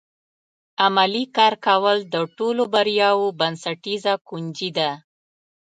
عملي 0.85 1.23
کار 1.37 1.53
کول 1.65 1.97
د 2.13 2.15
ټولو 2.37 2.63
بریاوو 2.73 3.35
بنسټیزه 3.39 4.13
کنجي 4.27 4.69
ده. 4.77 4.89